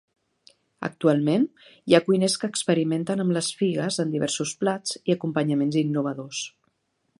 [0.87, 1.43] Actualment
[1.91, 6.45] hi ha cuiners que experimenten amb les figues en diversos plats i acompanyaments innovadors.